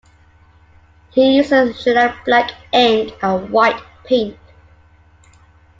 [1.11, 4.35] He uses shellac black ink and white paint.